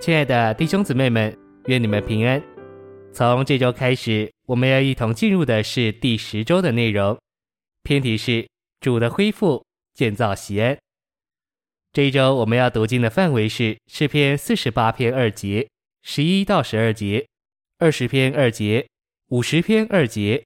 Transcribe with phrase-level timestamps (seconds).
[0.00, 2.42] 亲爱的弟兄姊妹们，愿你们平安。
[3.12, 7.20] 从这周开始，我们要一同进入的是第十周的内容，
[7.82, 8.48] 篇题是
[8.80, 10.78] 主的恢复，建造锡安。
[11.92, 15.68] 这一周我们要读经的范围是诗篇四十八篇二节、
[16.02, 17.26] 十一到十二节、
[17.76, 18.88] 二十篇二节、
[19.28, 20.42] 五十篇二节、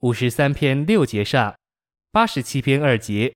[0.00, 1.56] 五十三篇六节上、
[2.12, 3.32] 八十七篇二节、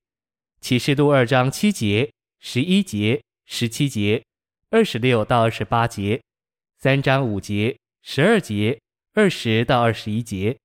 [0.61, 4.23] 启示录二章七节、十一节、十七节。
[4.73, 6.23] 二十六到二十八节，
[6.79, 8.81] 三章五节，十二节，
[9.13, 10.57] 二十到二十一节。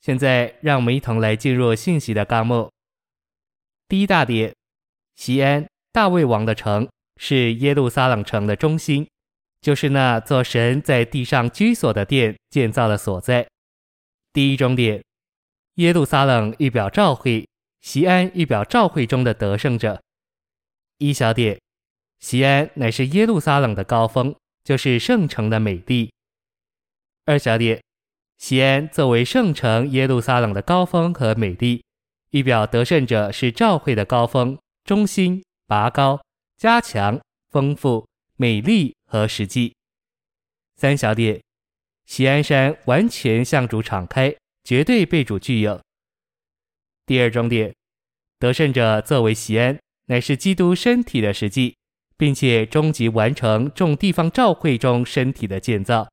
[0.00, 2.72] 现在，让我们一同来进入信息的纲目。
[3.88, 4.54] 第一大点，
[5.16, 9.06] 西安，大卫王的城，是耶路撒冷城的中心，
[9.60, 13.46] 就是那座神在地上居所的殿建造的所在。
[14.32, 15.04] 第一中点，
[15.74, 17.46] 耶路撒冷预表召会，
[17.82, 20.00] 西安预表召会中的得胜者。
[20.96, 21.60] 一小点。
[22.24, 26.10] 西安乃是耶路撒冷的高峰，就是圣城的美丽。
[27.26, 27.82] 二小点，
[28.38, 31.84] 西安作为圣城耶路撒冷的高峰和美丽，
[32.30, 36.18] 预表得胜者是召会的高峰、中心、拔高、
[36.56, 39.74] 加强、丰富、美丽和实际。
[40.76, 41.38] 三小点，
[42.06, 44.34] 西安山完全向主敞开，
[44.64, 45.78] 绝对被主具有。
[47.04, 47.74] 第二中点，
[48.38, 51.76] 得胜者作为西安，乃是基督身体的实际。
[52.16, 56.08] 并且终极完成众地方召会中身体的建造，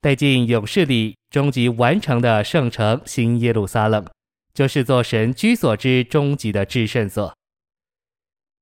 [0.00, 4.06] 带进永世里终极完成的圣城新耶路撒冷，
[4.52, 7.34] 就是做神居所之终极的至圣所。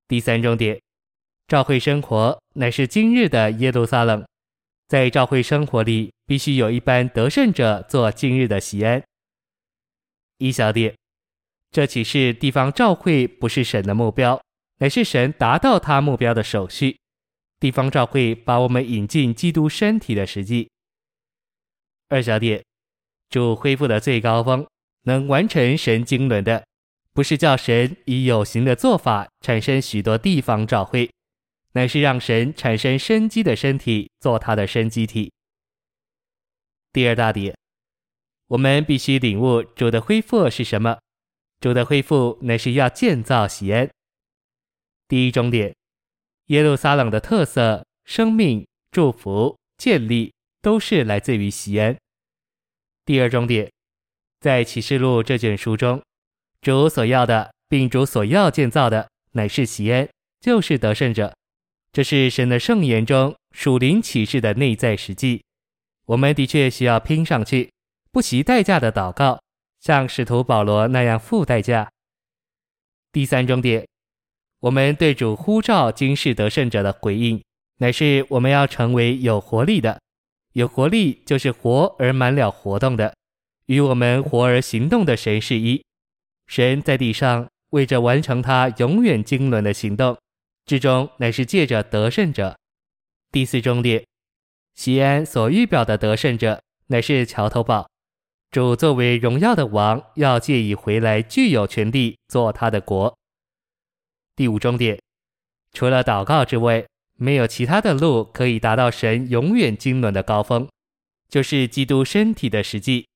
[0.07, 0.81] 第三重点，
[1.49, 4.25] 召会生活乃是今日的耶路撒冷，
[4.89, 9.03] 在召会生活里必须有一般得胜者做今日的西安。
[10.39, 10.95] 一小点，
[11.71, 14.41] 这岂是地方召会不是神的目标？
[14.85, 16.99] 乃是神达到他目标的手续，
[17.59, 20.69] 地方召会把我们引进基督身体的实际。
[22.11, 22.63] 二小点，
[23.31, 24.67] 主恢复的最高峰，
[25.05, 26.63] 能完成神经纶的，
[27.15, 31.11] 不是叫神以有形的做法产生许多地方照会，
[31.73, 35.33] 乃是让神产生生机的身体做他的生机体。
[36.93, 37.57] 第二大点，
[38.49, 40.99] 我们必须领悟主的恢复是什么？
[41.59, 43.89] 主的恢复乃是要建造喜安。
[45.15, 45.73] 第一终点，
[46.47, 51.97] 耶路撒冷的特色、生命、祝福、建立，都是来自于锡安。
[53.05, 53.71] 第二终点，
[54.41, 56.03] 在启示录这卷书中，
[56.61, 60.09] 主所要的，并主所要建造的，乃是锡安，
[60.41, 61.33] 就是得胜者。
[61.93, 65.45] 这是神的圣言中属灵启示的内在实际。
[66.07, 67.71] 我们的确需要拼上去，
[68.11, 69.41] 不惜代价的祷告，
[69.79, 71.89] 像使徒保罗那样付代价。
[73.13, 73.87] 第三终点。
[74.65, 77.43] 我们对主呼召今世得胜者的回应，
[77.81, 80.01] 乃是我们要成为有活力的。
[80.55, 83.15] 有活力就是活而满了活动的，
[83.67, 85.85] 与我们活而行动的神是一。
[86.47, 90.17] 神在地上为着完成他永远经纶的行动，
[90.65, 92.57] 至终乃是借着得胜者。
[93.31, 94.03] 第四中点，
[94.75, 97.87] 西安所预表的得胜者，乃是桥头堡。
[98.51, 103.15] 主作为荣耀的王，要借以回来，具有权利做他的国。
[104.37, 104.99] 第五终点，
[105.73, 106.85] 除了祷告之外，
[107.17, 110.69] 没有其他的路可以达到神永远经纶的高峰，
[111.29, 113.07] 就是基督身体的实际。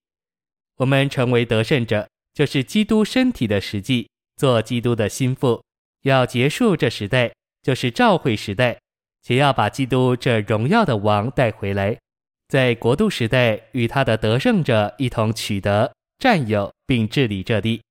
[0.76, 5.60] 我们成为得胜者，就是基督身体的实际，做基督的心腹，
[6.02, 8.78] 要结束这时代，就是召会时代，
[9.22, 11.98] 且要把基督这荣耀的王带回来，
[12.46, 17.82] 在国度时代与他的得胜者一同取得、占有并治理这地。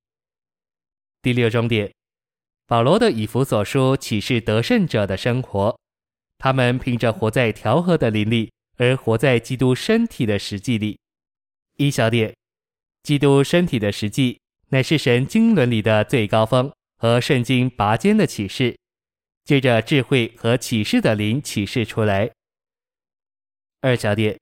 [1.21, 1.91] 第六终点。
[2.67, 5.79] 保罗的以弗所书启示得胜者的生活，
[6.37, 10.99] 他们凭着活在调和的灵里，而活在基督身体的实际里。
[11.77, 12.35] 一小点，
[13.03, 18.77] 基督身体的实际，乃是神经伦理的最高峰和圣经拔尖的启示，
[19.45, 22.29] 借着智慧和启示的灵启示出来。
[23.79, 24.37] 二小点，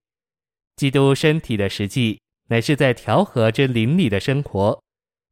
[0.77, 4.81] 基督身体的实际，乃是在调和之灵里的生活，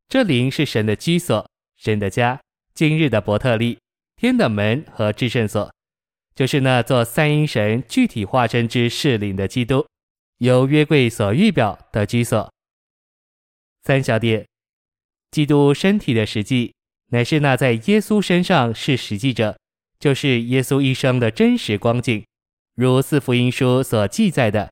[0.08, 2.40] 这灵是神的居所，神的家。
[2.76, 3.78] 今日的伯特利、
[4.16, 5.72] 天的门和至圣所，
[6.34, 9.86] 就是那座三一神具体化身之适灵的基督，
[10.40, 12.52] 由约柜所预表的居所。
[13.84, 14.48] 三小点，
[15.30, 16.74] 基督身体的实际，
[17.12, 19.56] 乃是那在耶稣身上是实际者，
[20.00, 22.26] 就是耶稣一生的真实光景，
[22.76, 24.72] 如四福音书所记载的，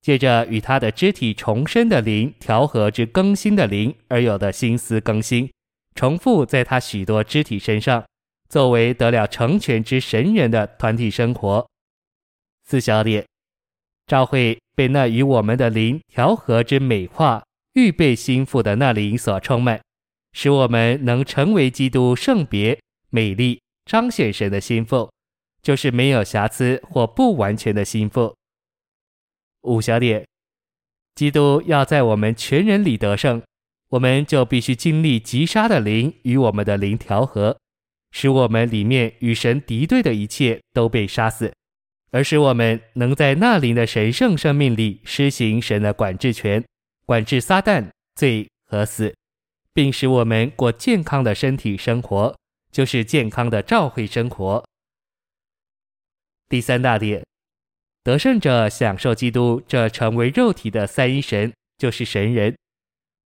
[0.00, 5.50] 借着与他的肢体重生的灵调和之更新的灵而有的心思更新。
[5.94, 8.04] 重复在他许多肢体身上，
[8.48, 11.68] 作为得了成全之神人的团体生活，
[12.64, 13.24] 四小点，
[14.06, 17.44] 教会被那与我们的灵调和之美化、
[17.74, 19.80] 预备心腹的那灵所充满，
[20.32, 22.78] 使我们能成为基督圣别、
[23.10, 25.10] 美丽、彰显神的心腹，
[25.62, 28.34] 就是没有瑕疵或不完全的心腹。
[29.62, 30.26] 五小点，
[31.14, 33.40] 基督要在我们全人里得胜，
[33.94, 37.56] 我们就必须经历击杀的灵与我们的灵调和，
[38.10, 41.52] 使我们里面与神敌对的一切都被杀死。
[42.10, 46.64] 而使我们能在那灵的神圣生命里施行神的管制权，
[47.06, 49.14] 管制撒旦、罪和死，
[49.72, 52.36] 并使我们过健康的身体生活，
[52.72, 54.64] 就是健康的召会生活。
[56.48, 57.24] 第三大点，
[58.02, 62.56] 得胜者享受基督这成为肉体的三一神，就是神人。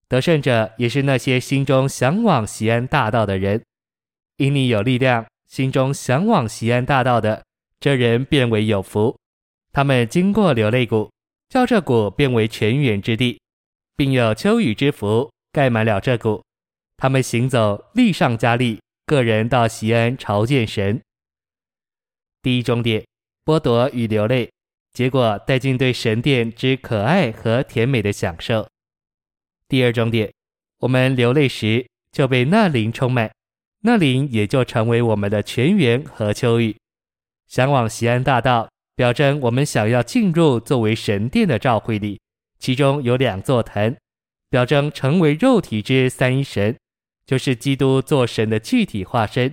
[0.08, 3.62] 得胜者也是那些心中向往西安大道的人，
[4.38, 7.42] 因你有力量，心中向往西安大道的。
[7.78, 9.16] 这人便为有福，
[9.70, 11.08] 他们经过流泪谷，
[11.48, 13.40] 叫这谷变为泉源之地，
[13.96, 16.42] 并有秋雨之福盖满了这谷。
[16.96, 21.00] 他们行走，力上加力，个人到西安朝见神。
[22.42, 23.04] 第一终点，
[23.44, 24.50] 剥夺与流泪，
[24.92, 28.66] 结果带进对神殿之可爱和甜美的享受。
[29.68, 30.32] 第二终点，
[30.78, 33.30] 我们流泪时就被那灵充满，
[33.82, 36.74] 那灵也就成为我们的泉源和秋雨。
[37.46, 42.18] 向往锡安大道，表征我们想要进入作为神殿的召会里，
[42.58, 43.94] 其中有两座坛，
[44.48, 46.74] 表征成为肉体之三一神，
[47.26, 49.52] 就是基督做神的具体化身，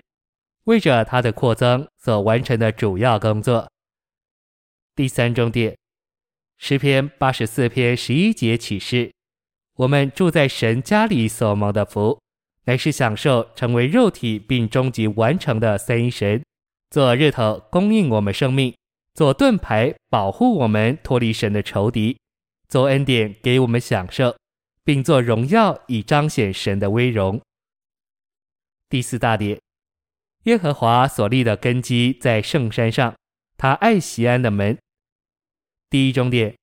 [0.63, 3.69] 为着他的扩增所完成的主要工作。
[4.95, 5.77] 第三终点，
[6.57, 9.11] 诗篇八十四篇十一节启示，
[9.77, 12.19] 我们住在神家里所蒙的福，
[12.63, 16.41] 乃是享受成为肉体并终极完成的三一神。
[16.89, 18.73] 做日头供应我们生命，
[19.13, 22.17] 做盾牌保护我们脱离神的仇敌，
[22.69, 24.33] 做恩典给我们享受，
[24.85, 27.41] 并做荣耀以彰显神的威荣。
[28.87, 29.59] 第四大点，
[30.43, 33.13] 耶和华所立的根基在圣山上，
[33.57, 34.77] 他爱西安的门。
[35.89, 36.55] 第一终点，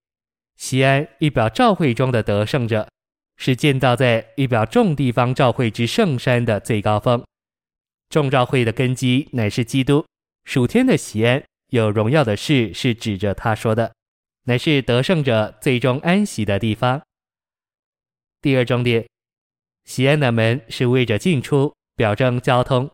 [0.57, 2.89] 西安一表教会中的得胜者，
[3.37, 7.25] 是建造在预表众地方召会之圣山的最高峰。
[8.09, 10.05] 众召会的根基乃是基督。
[10.45, 13.95] 属天的喜安，有荣耀的事是指着他说的，
[14.45, 17.01] 乃是得胜者最终安息的地方。
[18.41, 19.07] 第二重点，
[19.85, 22.91] 喜安的门是为着进出，表征交通。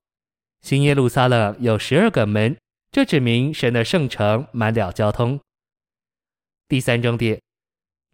[0.61, 2.55] 新耶路撒冷有十二个门，
[2.93, 5.41] 这指明神的圣城满了交通。
[6.69, 7.41] 第三重点，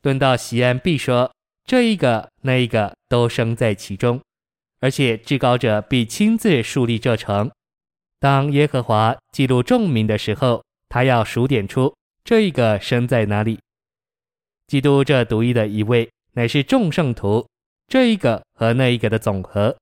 [0.03, 1.34] 论到锡安，必说
[1.65, 4.21] 这一个那一个都生在其中，
[4.81, 7.51] 而且至高者必亲自树立这城。
[8.21, 13.59] 当耶和华记录众民的时候，他要数点出这一个生在哪里。
[14.67, 17.47] 基督这独一的一位，乃是众圣徒
[17.87, 19.77] 这一个和那一个的总和。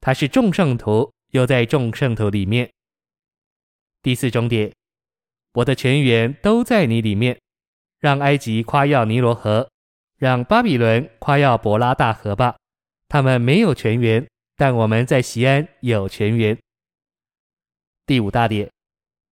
[0.00, 2.70] 他是众圣徒，又在众圣徒里面。
[4.02, 4.72] 第四终点，
[5.52, 7.38] 我的全员都在你里面，
[7.98, 9.68] 让埃及夸耀尼罗河，
[10.18, 12.56] 让巴比伦夸耀伯拉大河吧。
[13.08, 14.26] 他们没有泉源，
[14.56, 16.58] 但我们在西安有泉源。
[18.04, 18.70] 第五大点，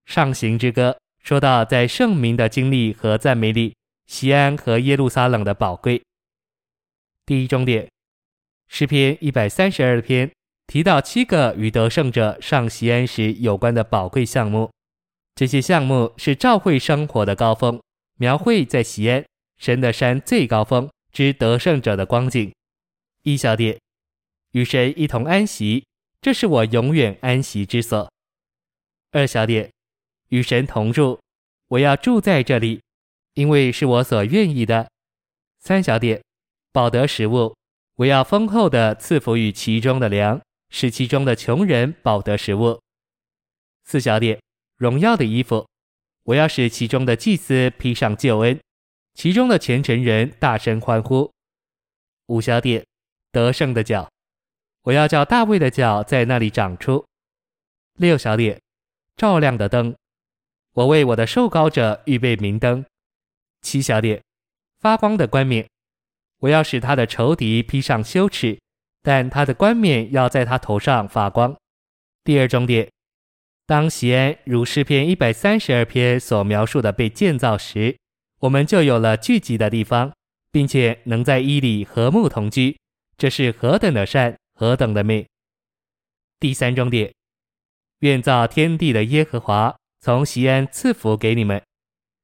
[0.05, 3.75] 上行之歌说到在圣明的经历和赞美里，
[4.07, 6.03] 西安和耶路撒冷的宝贵。
[7.27, 7.89] 第一终点，
[8.69, 10.31] 诗篇一百三十二篇
[10.67, 14.71] 提到七个与得胜者上西安时有关的宝贵项目，
[15.35, 17.81] 这些项目是教会生活的高峰，
[18.19, 19.25] 描绘在西安
[19.59, 22.53] 神的山最高峰之得胜者的光景。
[23.23, 23.79] 一小点，
[24.53, 25.87] 与神一同安息，
[26.21, 28.11] 这是我永远安息之所。
[29.13, 29.71] 二小点，
[30.29, 31.19] 与神同住，
[31.69, 32.83] 我要住在这里，
[33.35, 34.91] 因为是我所愿意的。
[35.61, 36.23] 三小点，
[36.73, 37.57] 保得食物，
[37.95, 42.81] 我要丰厚的赐福与其中的粮，使其中的穷人饱得食物。
[43.85, 44.39] 四小点，
[44.77, 45.67] 荣耀的衣服，
[46.25, 48.61] 我要使其中的祭司披上救恩，
[49.15, 51.31] 其中的虔诚人大声欢呼。
[52.27, 52.85] 五小点，
[53.33, 54.11] 得胜的角，
[54.83, 57.05] 我要叫大卫的角在那里长出。
[57.95, 58.61] 六小点。
[59.17, 59.95] 照亮的灯，
[60.73, 62.85] 我为我的受膏者预备明灯。
[63.63, 64.21] 七小点，
[64.81, 65.65] 发光的冠冕，
[66.41, 68.59] 我要使他的仇敌披上羞耻，
[69.03, 71.57] 但他的冠冕要在他头上发光。
[72.25, 72.91] 第二重点，
[73.67, 77.97] 当锡安如诗篇一百三十二篇所描述的被建造时，
[78.45, 80.13] 我们就有了聚集的地方，
[80.53, 82.77] 并且能在伊里和睦同居，
[83.17, 85.27] 这是何等的善，何等的美。
[86.39, 87.11] 第三终点。
[88.01, 91.63] 愿造天地的耶和华从西安赐福给你们，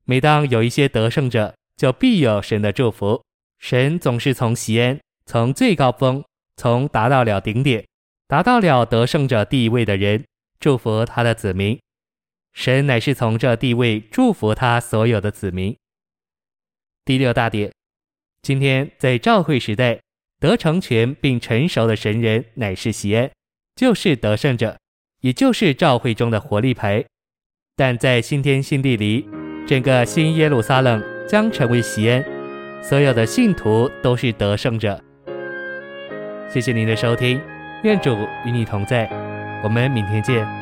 [0.04, 3.22] 每当有一些得胜者，就必有神的祝福。
[3.58, 6.22] 神总是从西安，从最高峰，
[6.56, 7.86] 从达到了顶点，
[8.26, 10.22] 达到了得胜者地位的人，
[10.58, 11.80] 祝福他的子民。
[12.52, 15.74] 神乃是从这地位祝福他所有的子民。
[17.10, 17.72] 第六大点，
[18.40, 19.98] 今天在召会时代，
[20.38, 23.28] 得成全并成熟的神人乃是锡安，
[23.74, 24.78] 就是得胜者，
[25.20, 27.04] 也就是召会中的活力牌。
[27.74, 29.28] 但在新天新地里，
[29.66, 32.24] 整个新耶路撒冷将成为锡安，
[32.80, 35.02] 所有的信徒都是得胜者。
[36.48, 37.40] 谢谢您的收听，
[37.82, 39.10] 愿主与你同在，
[39.64, 40.59] 我们明天见。